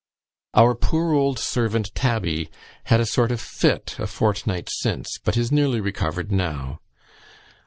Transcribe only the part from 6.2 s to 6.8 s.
now.